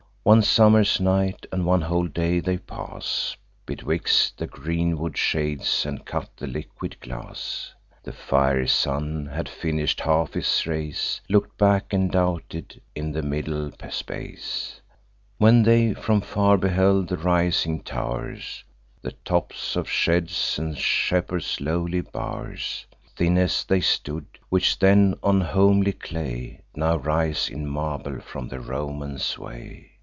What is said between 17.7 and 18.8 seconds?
tow'rs,